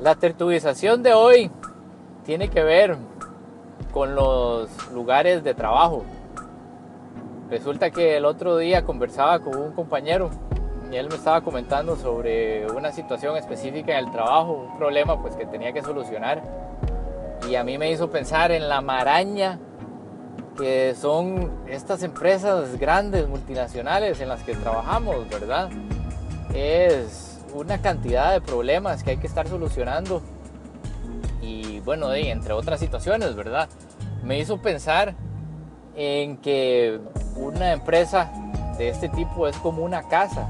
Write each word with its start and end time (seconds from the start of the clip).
La 0.00 0.14
tertubización 0.14 1.02
de 1.02 1.12
hoy 1.12 1.50
tiene 2.24 2.48
que 2.48 2.62
ver 2.62 2.96
con 3.92 4.14
los 4.14 4.70
lugares 4.94 5.44
de 5.44 5.52
trabajo. 5.52 6.04
Resulta 7.50 7.90
que 7.90 8.16
el 8.16 8.24
otro 8.24 8.56
día 8.56 8.82
conversaba 8.82 9.40
con 9.40 9.58
un 9.58 9.72
compañero 9.72 10.30
y 10.90 10.96
él 10.96 11.08
me 11.10 11.16
estaba 11.16 11.42
comentando 11.42 11.96
sobre 11.96 12.66
una 12.70 12.92
situación 12.92 13.36
específica 13.36 13.92
en 13.98 14.06
el 14.06 14.10
trabajo, 14.10 14.68
un 14.70 14.78
problema 14.78 15.20
pues 15.20 15.36
que 15.36 15.44
tenía 15.44 15.74
que 15.74 15.82
solucionar 15.82 16.42
y 17.46 17.56
a 17.56 17.62
mí 17.62 17.76
me 17.76 17.90
hizo 17.90 18.08
pensar 18.08 18.52
en 18.52 18.70
la 18.70 18.80
maraña 18.80 19.58
que 20.56 20.94
son 20.94 21.50
estas 21.68 22.02
empresas 22.02 22.78
grandes, 22.78 23.28
multinacionales 23.28 24.18
en 24.22 24.30
las 24.30 24.42
que 24.44 24.54
trabajamos, 24.54 25.28
¿verdad? 25.28 25.68
Es 26.54 27.29
una 27.54 27.80
cantidad 27.80 28.32
de 28.32 28.40
problemas 28.40 29.02
que 29.02 29.10
hay 29.10 29.16
que 29.16 29.26
estar 29.26 29.48
solucionando 29.48 30.22
y 31.42 31.80
bueno, 31.80 32.12
entre 32.14 32.52
otras 32.52 32.80
situaciones, 32.80 33.34
¿verdad? 33.34 33.68
Me 34.22 34.38
hizo 34.38 34.58
pensar 34.58 35.14
en 35.96 36.36
que 36.36 37.00
una 37.36 37.72
empresa 37.72 38.30
de 38.78 38.88
este 38.88 39.08
tipo 39.08 39.46
es 39.46 39.56
como 39.56 39.82
una 39.82 40.08
casa, 40.08 40.48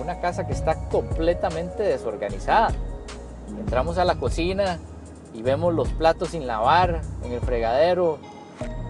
una 0.00 0.20
casa 0.20 0.46
que 0.46 0.52
está 0.52 0.88
completamente 0.88 1.82
desorganizada. 1.82 2.70
Entramos 3.58 3.98
a 3.98 4.04
la 4.04 4.14
cocina 4.14 4.78
y 5.34 5.42
vemos 5.42 5.74
los 5.74 5.88
platos 5.90 6.30
sin 6.30 6.46
lavar 6.46 7.02
en 7.24 7.32
el 7.32 7.40
fregadero, 7.40 8.18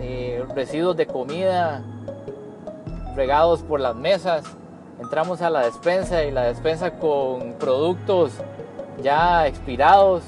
eh, 0.00 0.44
residuos 0.54 0.96
de 0.96 1.06
comida 1.06 1.82
regados 3.14 3.62
por 3.62 3.80
las 3.80 3.94
mesas. 3.94 4.44
Entramos 5.02 5.42
a 5.42 5.50
la 5.50 5.62
despensa 5.62 6.22
y 6.22 6.30
la 6.30 6.44
despensa 6.44 6.92
con 6.92 7.54
productos 7.54 8.34
ya 9.02 9.48
expirados. 9.48 10.22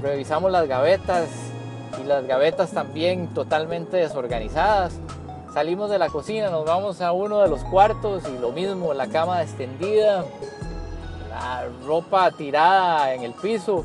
Revisamos 0.00 0.52
las 0.52 0.68
gavetas 0.68 1.28
y 2.00 2.04
las 2.04 2.24
gavetas 2.24 2.70
también 2.70 3.34
totalmente 3.34 3.96
desorganizadas. 3.96 5.00
Salimos 5.52 5.90
de 5.90 5.98
la 5.98 6.08
cocina, 6.10 6.48
nos 6.48 6.64
vamos 6.64 7.00
a 7.00 7.10
uno 7.10 7.40
de 7.40 7.48
los 7.48 7.64
cuartos 7.64 8.22
y 8.28 8.38
lo 8.38 8.52
mismo, 8.52 8.94
la 8.94 9.08
cama 9.08 9.42
extendida, 9.42 10.24
la 11.28 11.66
ropa 11.84 12.30
tirada 12.30 13.12
en 13.14 13.24
el 13.24 13.32
piso, 13.32 13.84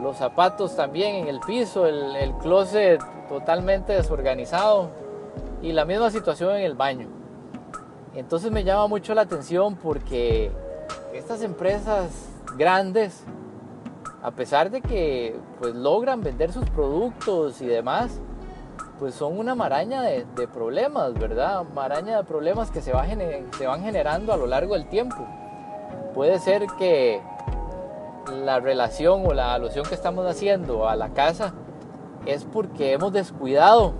los 0.00 0.18
zapatos 0.18 0.76
también 0.76 1.16
en 1.16 1.26
el 1.26 1.40
piso, 1.40 1.84
el, 1.84 2.32
closet 2.40 3.00
totalmente 3.28 3.92
desorganizado 3.92 4.88
y 5.62 5.72
la 5.72 5.84
misma 5.84 6.12
situación 6.12 6.54
en 6.54 6.62
el 6.62 6.74
baño. 6.74 7.19
Entonces 8.14 8.50
me 8.50 8.64
llama 8.64 8.86
mucho 8.88 9.14
la 9.14 9.22
atención 9.22 9.76
porque 9.76 10.50
estas 11.14 11.42
empresas 11.42 12.10
grandes, 12.56 13.22
a 14.22 14.32
pesar 14.32 14.70
de 14.70 14.80
que 14.80 15.36
pues 15.60 15.74
logran 15.74 16.20
vender 16.20 16.52
sus 16.52 16.68
productos 16.70 17.60
y 17.60 17.66
demás, 17.66 18.20
pues 18.98 19.14
son 19.14 19.38
una 19.38 19.54
maraña 19.54 20.02
de, 20.02 20.26
problemas, 20.52 21.14
¿verdad? 21.14 21.64
Maraña 21.74 22.18
de 22.18 22.24
problemas 22.24 22.70
que 22.70 22.82
se, 22.82 22.92
se 23.56 23.66
van 23.66 23.82
generando 23.82 24.32
a 24.32 24.36
lo 24.36 24.46
largo 24.46 24.74
del 24.74 24.88
tiempo. 24.88 25.26
Puede 26.14 26.38
ser 26.38 26.66
que 26.78 27.22
la 28.44 28.60
relación 28.60 29.24
o 29.26 29.32
la 29.32 29.54
alusión 29.54 29.86
que 29.86 29.94
estamos 29.94 30.26
haciendo 30.26 30.88
a 30.88 30.96
la 30.96 31.10
casa 31.10 31.54
es 32.26 32.44
porque 32.44 32.92
hemos 32.92 33.12
descuidado 33.12 33.94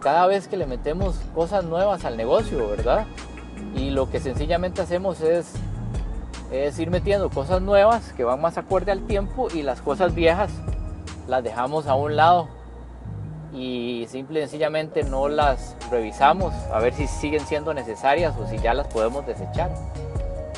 cada 0.00 0.26
vez 0.26 0.48
que 0.48 0.56
le 0.56 0.66
metemos 0.66 1.16
cosas 1.34 1.64
nuevas 1.64 2.04
al 2.04 2.16
negocio, 2.16 2.68
¿verdad? 2.68 3.06
Y 3.74 3.90
lo 3.90 4.10
que 4.10 4.20
sencillamente 4.20 4.82
hacemos 4.82 5.20
es, 5.20 5.52
es 6.52 6.78
ir 6.78 6.90
metiendo 6.90 7.30
cosas 7.30 7.60
nuevas 7.60 8.12
que 8.12 8.24
van 8.24 8.40
más 8.40 8.58
acorde 8.58 8.92
al 8.92 9.06
tiempo 9.06 9.48
y 9.52 9.62
las 9.62 9.80
cosas 9.80 10.14
viejas 10.14 10.50
las 11.28 11.42
dejamos 11.42 11.86
a 11.86 11.94
un 11.94 12.16
lado 12.16 12.48
y 13.54 14.06
simple 14.08 14.40
y 14.40 14.42
sencillamente 14.42 15.04
no 15.04 15.28
las 15.28 15.76
revisamos 15.90 16.52
a 16.72 16.80
ver 16.80 16.92
si 16.92 17.06
siguen 17.06 17.40
siendo 17.46 17.72
necesarias 17.72 18.34
o 18.38 18.46
si 18.48 18.58
ya 18.58 18.74
las 18.74 18.88
podemos 18.88 19.26
desechar. 19.26 19.70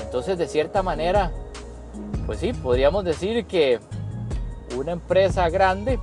Entonces, 0.03 0.39
de 0.39 0.49
cierta 0.49 0.83
manera, 0.83 1.31
pues 2.25 2.41
sí, 2.41 2.53
podríamos 2.53 3.05
decir 3.05 3.47
que 3.47 3.81
una 4.77 4.93
empresa 4.93 5.49
grande 5.51 5.99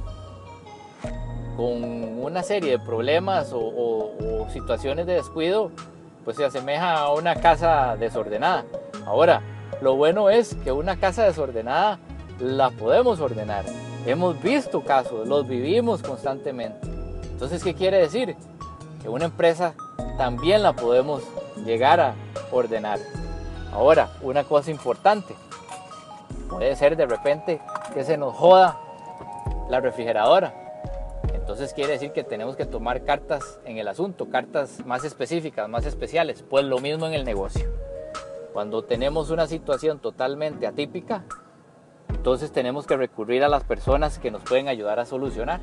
con 1.58 1.84
una 2.24 2.44
serie 2.44 2.72
de 2.72 2.80
problemas 2.80 3.52
o, 3.54 4.12
situaciones 4.52 5.08
de 5.08 5.14
descuido, 5.14 5.72
pues 6.24 6.38
se 6.38 6.46
asemeja 6.46 6.96
a 6.96 7.14
una 7.14 7.36
casa 7.36 7.96
desordenada. 7.98 8.66
Ahora, 9.06 9.42
lo 9.82 9.96
bueno 9.96 10.30
es 10.30 10.56
que 10.64 10.72
una 10.72 10.98
casa 10.98 11.24
desordenada 11.24 12.00
la 12.40 12.70
podemos 12.70 13.20
ordenar. 13.20 13.66
Hemos 14.06 14.42
visto 14.42 14.82
casos, 14.82 15.28
los 15.28 15.48
vivimos 15.48 16.02
constantemente. 16.02 16.88
Entonces, 17.24 17.64
¿qué 17.64 17.74
quiere 17.74 17.98
decir? 17.98 18.36
Que 19.02 19.10
una 19.10 19.26
empresa 19.26 19.74
también 20.18 20.64
la 20.64 20.74
podemos 20.74 21.24
llegar 21.66 22.00
a 22.00 22.16
ordenar. 22.52 23.00
Ahora, 23.74 24.10
una 24.22 24.44
cosa 24.44 24.72
importante. 24.72 25.36
Puede 26.50 26.76
ser 26.76 26.96
de 26.96 27.06
repente 27.06 27.62
que 27.94 28.04
se 28.04 28.18
nos 28.18 28.36
joda 28.36 28.78
la 29.70 29.80
refrigeradora. 29.80 30.54
Entonces 31.44 31.74
quiere 31.74 31.92
decir 31.92 32.14
que 32.14 32.24
tenemos 32.24 32.56
que 32.56 32.66
tomar 32.66 33.04
cartas 33.04 33.60
en 33.66 33.78
el 33.78 33.90
asunto, 33.90 34.30
cartas 34.30 34.80
más 34.86 35.04
específicas, 35.04 35.68
más 35.68 35.86
especiales. 35.86 36.42
Pues 36.50 36.64
lo 36.64 36.80
mismo 36.80 37.06
en 37.06 37.12
el 37.12 37.26
negocio. 37.26 37.70
Cuando 38.54 38.86
tenemos 38.86 39.30
una 39.30 39.46
situación 39.46 40.00
totalmente 40.00 40.66
atípica, 40.68 41.26
entonces 42.08 42.54
tenemos 42.54 42.88
que 42.88 42.96
recurrir 42.96 43.44
a 43.44 43.50
las 43.50 43.66
personas 43.66 44.20
que 44.20 44.32
nos 44.32 44.42
pueden 44.44 44.70
ayudar 44.70 45.02
a 45.02 45.06
solucionar. 45.06 45.60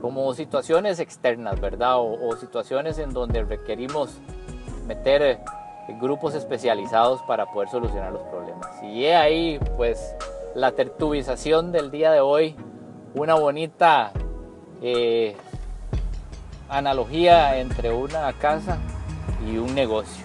Como 0.00 0.32
situaciones 0.34 1.00
externas, 1.00 1.60
¿verdad? 1.60 1.96
O, 1.98 2.36
situaciones 2.36 3.00
en 3.00 3.12
donde 3.12 3.42
requerimos 3.42 4.20
meter 4.86 5.22
eh, 5.22 5.40
grupos 6.00 6.36
especializados 6.36 7.20
para 7.22 7.46
poder 7.46 7.70
solucionar 7.70 8.12
los 8.12 8.22
problemas. 8.22 8.70
Y 8.84 9.04
he 9.04 9.16
ahí, 9.16 9.58
pues, 9.76 10.14
la 10.54 10.70
tertubización 10.70 11.72
del 11.72 11.90
día 11.90 12.12
de 12.12 12.20
hoy, 12.20 12.54
una 13.16 13.34
bonita 13.34 14.12
eh, 14.82 15.36
analogía 16.68 17.58
entre 17.58 17.92
una 17.92 18.32
casa 18.34 18.78
y 19.46 19.58
un 19.58 19.74
negocio. 19.74 20.24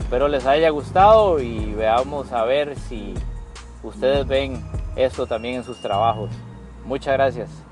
Espero 0.00 0.28
les 0.28 0.46
haya 0.46 0.70
gustado 0.70 1.40
y 1.40 1.72
veamos 1.74 2.32
a 2.32 2.44
ver 2.44 2.76
si 2.76 3.14
ustedes 3.82 4.26
ven 4.26 4.64
esto 4.96 5.26
también 5.26 5.56
en 5.56 5.64
sus 5.64 5.80
trabajos. 5.80 6.30
Muchas 6.84 7.14
gracias. 7.14 7.67